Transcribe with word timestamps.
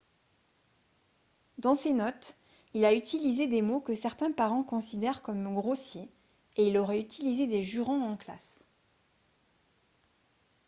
dans 1.59 1.75
ses 1.75 1.93
notes 1.93 2.35
il 2.73 2.85
a 2.85 2.93
utilisé 2.95 3.45
des 3.45 3.61
mots 3.61 3.81
que 3.81 3.93
certains 3.93 4.31
parents 4.31 4.63
considèrent 4.63 5.21
comme 5.21 5.53
grossiers 5.53 6.09
et 6.57 6.69
il 6.69 6.77
aurait 6.79 6.99
utilisé 7.01 7.45
des 7.45 7.61
jurons 7.61 8.01
en 8.09 8.17
classe 8.17 8.63